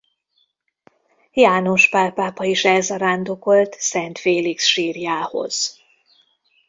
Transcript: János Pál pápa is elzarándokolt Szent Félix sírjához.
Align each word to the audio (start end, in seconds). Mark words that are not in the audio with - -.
János 1.33 1.89
Pál 1.89 2.11
pápa 2.11 2.43
is 2.45 2.65
elzarándokolt 2.65 3.73
Szent 3.79 4.19
Félix 4.19 4.63
sírjához. 4.65 5.79